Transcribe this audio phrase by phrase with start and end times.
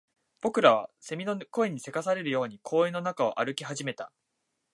[0.41, 4.11] 僕らは蝉の声に急かされるように公園の中を歩き始めた